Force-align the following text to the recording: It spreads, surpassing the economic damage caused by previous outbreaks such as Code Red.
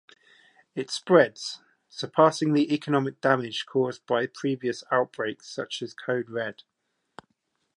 It 0.73 0.89
spreads, 0.89 1.61
surpassing 1.87 2.53
the 2.53 2.73
economic 2.73 3.21
damage 3.21 3.67
caused 3.67 4.03
by 4.07 4.25
previous 4.25 4.83
outbreaks 4.91 5.47
such 5.47 5.83
as 5.83 5.93
Code 5.93 6.31
Red. 6.31 6.63